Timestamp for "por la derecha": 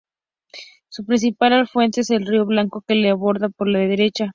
3.49-4.29